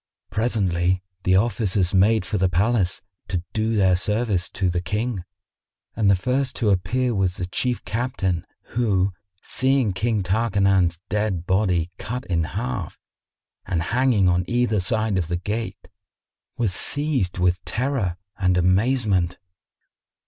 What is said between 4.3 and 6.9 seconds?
to the King, and the first to